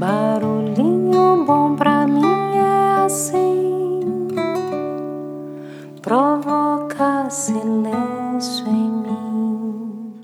Barulhinho 0.00 1.44
bom 1.44 1.76
pra 1.76 2.06
mim 2.06 2.56
é 2.56 3.04
assim, 3.04 4.00
provoca 6.00 7.28
silêncio 7.28 8.66
em 8.66 8.90
mim. 8.90 10.20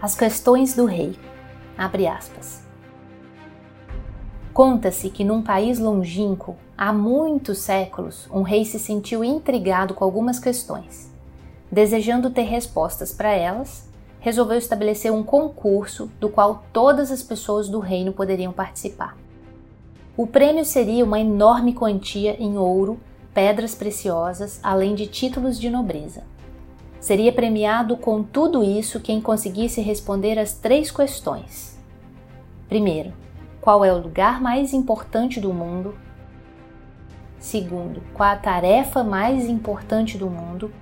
As 0.00 0.14
questões 0.14 0.76
do 0.76 0.84
rei. 0.84 1.18
Abre 1.76 2.06
aspas. 2.06 2.67
Conta-se 4.58 5.08
que 5.08 5.22
num 5.22 5.40
país 5.40 5.78
longínquo, 5.78 6.56
há 6.76 6.92
muitos 6.92 7.58
séculos, 7.58 8.28
um 8.28 8.42
rei 8.42 8.64
se 8.64 8.76
sentiu 8.76 9.22
intrigado 9.22 9.94
com 9.94 10.02
algumas 10.02 10.40
questões. 10.40 11.08
Desejando 11.70 12.28
ter 12.28 12.42
respostas 12.42 13.12
para 13.12 13.32
elas, 13.32 13.88
resolveu 14.18 14.58
estabelecer 14.58 15.12
um 15.12 15.22
concurso 15.22 16.10
do 16.18 16.28
qual 16.28 16.64
todas 16.72 17.12
as 17.12 17.22
pessoas 17.22 17.68
do 17.68 17.78
reino 17.78 18.12
poderiam 18.12 18.52
participar. 18.52 19.16
O 20.16 20.26
prêmio 20.26 20.64
seria 20.64 21.04
uma 21.04 21.20
enorme 21.20 21.72
quantia 21.72 22.34
em 22.42 22.58
ouro, 22.58 22.98
pedras 23.32 23.76
preciosas, 23.76 24.58
além 24.60 24.96
de 24.96 25.06
títulos 25.06 25.56
de 25.56 25.70
nobreza. 25.70 26.24
Seria 26.98 27.32
premiado 27.32 27.96
com 27.96 28.24
tudo 28.24 28.64
isso 28.64 28.98
quem 28.98 29.20
conseguisse 29.20 29.80
responder 29.80 30.36
as 30.36 30.54
três 30.54 30.90
questões. 30.90 31.78
Primeiro, 32.68 33.12
qual 33.60 33.84
é 33.84 33.92
o 33.92 33.98
lugar 33.98 34.40
mais 34.40 34.72
importante 34.72 35.40
do 35.40 35.52
mundo. 35.52 35.94
Segundo, 37.38 38.02
qual 38.14 38.30
a 38.30 38.36
tarefa 38.36 39.04
mais 39.04 39.48
importante 39.48 40.18
do 40.18 40.28
mundo. 40.28 40.72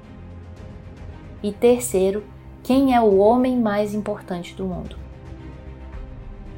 E 1.43 1.53
terceiro, 1.53 2.25
quem 2.63 2.95
é 2.95 3.01
o 3.01 3.19
homem 3.19 3.57
mais 3.59 3.95
importante 3.95 4.55
do 4.55 4.65
mundo. 4.65 4.97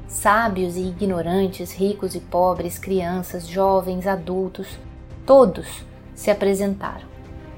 Sábios 0.07 0.77
e 0.77 0.89
ignorantes, 0.89 1.73
ricos 1.73 2.15
e 2.15 2.21
pobres, 2.21 2.79
crianças, 2.79 3.47
jovens, 3.47 4.07
adultos, 4.07 4.79
todos 5.27 5.85
se 6.15 6.31
apresentaram, 6.31 7.07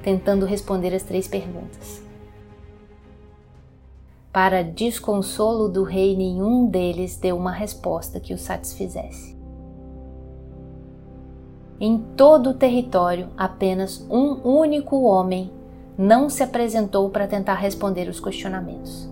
tentando 0.02 0.44
responder 0.44 0.92
as 0.94 1.04
três 1.04 1.28
perguntas. 1.28 2.09
Para 4.32 4.62
desconsolo 4.62 5.68
do 5.68 5.82
rei, 5.82 6.16
nenhum 6.16 6.66
deles 6.66 7.16
deu 7.16 7.36
uma 7.36 7.50
resposta 7.50 8.20
que 8.20 8.32
o 8.32 8.38
satisfizesse. 8.38 9.36
Em 11.80 11.98
todo 12.16 12.50
o 12.50 12.54
território, 12.54 13.28
apenas 13.36 14.06
um 14.08 14.36
único 14.44 15.02
homem 15.02 15.50
não 15.98 16.30
se 16.30 16.44
apresentou 16.44 17.10
para 17.10 17.26
tentar 17.26 17.54
responder 17.54 18.08
os 18.08 18.20
questionamentos. 18.20 19.08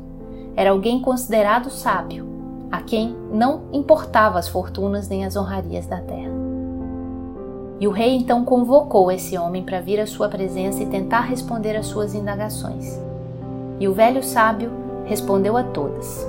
Era 0.55 0.71
alguém 0.71 1.03
considerado 1.03 1.69
sábio, 1.69 2.25
a 2.71 2.81
quem 2.81 3.17
não 3.33 3.63
importava 3.73 4.39
as 4.39 4.47
fortunas 4.47 5.09
nem 5.09 5.25
as 5.25 5.35
honrarias 5.35 5.87
da 5.87 6.01
terra. 6.01 6.31
E 7.81 7.89
o 7.89 7.91
rei 7.91 8.15
então 8.15 8.45
convocou 8.45 9.11
esse 9.11 9.37
homem 9.37 9.65
para 9.65 9.81
vir 9.81 9.99
à 9.99 10.07
sua 10.07 10.29
presença 10.29 10.81
e 10.81 10.87
tentar 10.87 11.23
responder 11.23 11.77
às 11.77 11.87
suas 11.87 12.15
indagações. 12.15 13.01
E 13.81 13.89
o 13.89 13.95
velho 13.95 14.23
sábio 14.23 14.88
respondeu 15.09 15.57
a 15.57 15.63
todas. 15.63 16.27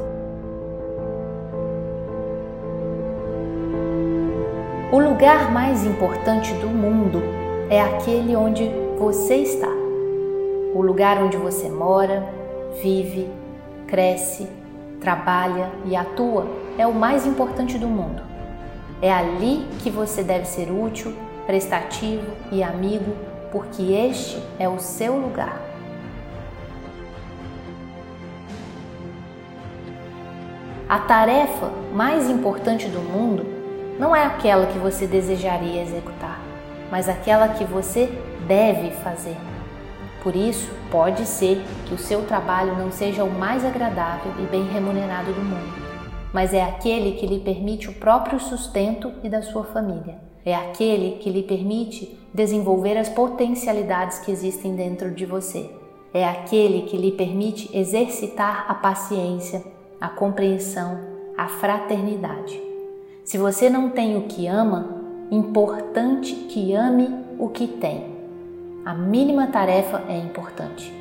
O 4.92 5.00
lugar 5.00 5.52
mais 5.52 5.86
importante 5.86 6.52
do 6.56 6.68
mundo 6.68 7.22
é 7.70 7.80
aquele 7.80 8.36
onde 8.36 8.72
você 8.98 9.36
está. 9.36 9.70
O 10.74 10.82
lugar 10.82 11.22
onde 11.22 11.38
você 11.38 11.70
mora, 11.70 12.28
vive, 12.82 13.30
cresce, 13.86 14.48
trabalha 15.00 15.70
e 15.86 15.95
atua 15.95 16.48
é 16.78 16.88
o 16.88 16.94
mais 16.94 17.28
importante 17.28 17.78
do 17.78 17.88
mundo. 17.88 18.22
É 19.02 19.12
ali 19.12 19.68
que 19.80 19.89
você 19.89 20.23
deve 20.23 20.45
ser 20.45 20.72
útil, 20.72 21.14
prestativo 21.45 22.32
e 22.52 22.64
amigo, 22.64 23.14
porque 23.52 23.84
este 23.92 24.42
é 24.58 24.68
o 24.68 24.80
seu 24.80 25.18
lugar. 25.18 25.69
A 30.89 30.98
tarefa 30.98 31.72
mais 31.94 32.27
importante 32.27 32.88
do 32.88 33.00
mundo 33.00 33.45
não 34.00 34.16
é 34.16 34.26
aquela 34.26 34.66
que 34.66 34.80
você 34.80 35.05
desejaria 35.05 35.83
executar, 35.83 36.42
mas 36.89 37.08
aquela 37.08 37.50
que 37.50 37.64
você 37.64 38.10
deve 38.48 38.89
fazer. 38.89 39.38
Por 40.23 40.36
isso, 40.36 40.67
pode 40.89 41.27
ser 41.27 41.64
que 41.86 41.94
o 41.94 41.98
seu 42.00 42.23
trabalho 42.23 42.76
não 42.76 42.92
seja 42.92 43.23
o 43.23 43.30
mais 43.30 43.64
agradável 43.64 44.33
e 44.39 44.48
bem 44.48 44.67
remunerado 44.67 45.32
do 45.32 45.42
mundo, 45.42 45.72
mas 46.33 46.55
é 46.55 46.64
aquele 46.64 47.20
que 47.20 47.27
lhe 47.27 47.39
permite 47.39 47.88
o 47.88 47.94
próprio 47.94 48.39
sustento 48.39 49.14
e 49.23 49.30
da 49.30 49.44
sua 49.44 49.66
família. 49.66 50.20
É 50.44 50.56
aquele 50.56 51.20
que 51.20 51.30
lhe 51.30 51.44
permite 51.44 52.17
desenvolver 52.33 52.98
as 52.98 53.10
potencialidades 53.10 54.17
que 54.17 54.32
existem 54.32 54.76
dentro 54.76 55.11
de 55.11 55.27
você. 55.27 55.70
É 56.11 56.27
aquele 56.27 56.88
que 56.88 56.98
lhe 56.98 57.11
permite 57.11 57.70
exercitar 57.77 58.66
a 58.67 58.73
paciência, 58.73 59.64
a 59.99 60.08
compreensão, 60.08 60.98
a 61.37 61.48
fraternidade. 61.48 62.61
Se 63.23 63.37
você 63.37 63.70
não 63.70 63.89
tem 63.89 64.17
o 64.17 64.23
que 64.23 64.48
ama, 64.48 65.04
importante 65.30 66.33
que 66.33 66.73
ame 66.73 67.14
o 67.37 67.49
que 67.49 67.67
tem. 67.67 68.15
A 68.86 68.93
mínima 68.93 69.48
tarefa 69.48 70.04
é 70.08 70.17
importante. 70.17 70.93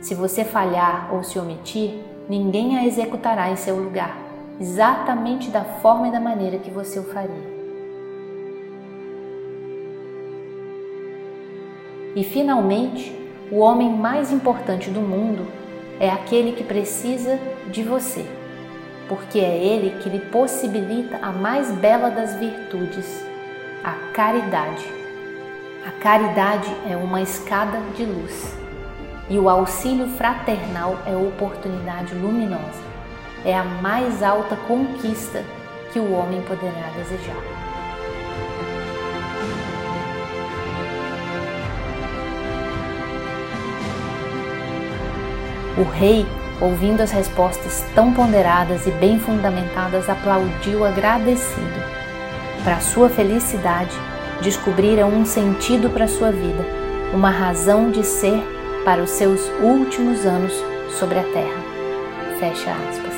Se 0.00 0.14
você 0.14 0.42
falhar 0.42 1.14
ou 1.14 1.22
se 1.22 1.38
omitir, 1.38 2.00
ninguém 2.28 2.78
a 2.78 2.86
executará 2.86 3.50
em 3.50 3.56
seu 3.56 3.76
lugar, 3.76 4.16
exatamente 4.58 5.50
da 5.50 5.62
forma 5.62 6.08
e 6.08 6.12
da 6.12 6.20
maneira 6.20 6.58
que 6.58 6.70
você 6.70 6.98
o 6.98 7.04
faria. 7.04 7.56
E 12.14 12.24
finalmente, 12.24 13.14
o 13.52 13.58
homem 13.58 13.90
mais 13.90 14.32
importante 14.32 14.88
do 14.88 15.02
mundo 15.02 15.46
é 16.00 16.08
aquele 16.08 16.52
que 16.52 16.64
precisa 16.64 17.38
de 17.70 17.82
você 17.82 18.26
porque 19.08 19.38
é 19.38 19.56
Ele 19.56 19.98
que 20.02 20.08
lhe 20.08 20.20
possibilita 20.20 21.18
a 21.22 21.32
mais 21.32 21.70
bela 21.72 22.10
das 22.10 22.34
virtudes, 22.34 23.24
a 23.84 23.92
caridade. 24.12 24.84
A 25.86 25.90
caridade 26.02 26.68
é 26.90 26.96
uma 26.96 27.22
escada 27.22 27.78
de 27.96 28.04
luz 28.04 28.56
e 29.28 29.38
o 29.38 29.48
auxílio 29.48 30.08
fraternal 30.08 30.98
é 31.06 31.16
oportunidade 31.16 32.14
luminosa. 32.14 32.84
É 33.44 33.56
a 33.56 33.64
mais 33.64 34.22
alta 34.22 34.56
conquista 34.68 35.44
que 35.92 35.98
o 35.98 36.12
homem 36.12 36.42
poderá 36.42 36.90
desejar. 36.96 37.36
O 45.78 45.82
rei 45.82 46.26
ouvindo 46.60 47.02
as 47.02 47.10
respostas 47.10 47.84
tão 47.94 48.12
ponderadas 48.12 48.86
e 48.86 48.90
bem 48.92 49.18
fundamentadas, 49.18 50.08
aplaudiu 50.08 50.84
agradecido. 50.84 51.82
Para 52.64 52.80
sua 52.80 53.08
felicidade, 53.08 53.94
descobriram 54.42 55.08
um 55.08 55.24
sentido 55.24 55.90
para 55.90 56.08
sua 56.08 56.30
vida, 56.30 56.64
uma 57.12 57.30
razão 57.30 57.90
de 57.90 58.04
ser 58.04 58.42
para 58.84 59.02
os 59.02 59.10
seus 59.10 59.40
últimos 59.60 60.24
anos 60.24 60.52
sobre 60.98 61.18
a 61.18 61.24
terra. 61.24 61.62
Fecha 62.38 62.70
aspas. 62.70 63.15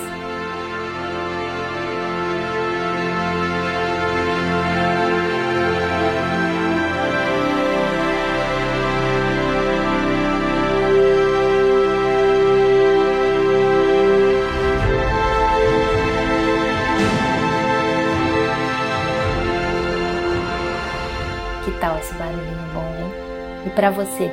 Tal 21.72 21.98
esse 21.98 22.14
barulhinho 22.14 22.72
bom, 22.72 22.80
hein? 22.80 23.12
E 23.66 23.70
para 23.70 23.90
você, 23.90 24.32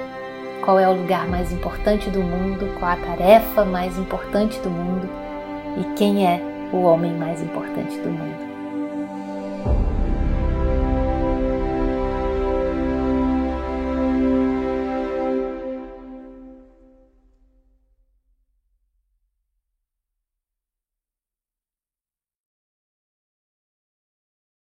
qual 0.64 0.80
é 0.80 0.88
o 0.88 0.94
lugar 0.94 1.28
mais 1.28 1.52
importante 1.52 2.10
do 2.10 2.22
mundo? 2.22 2.74
Qual 2.80 2.92
a 2.92 2.96
tarefa 2.96 3.66
mais 3.66 3.98
importante 3.98 4.60
do 4.62 4.70
mundo? 4.70 5.10
E 5.78 5.96
quem 5.96 6.26
é 6.26 6.42
o 6.72 6.82
homem 6.84 7.14
mais 7.14 7.42
importante 7.42 7.98
do 8.00 8.10
mundo? 8.10 8.55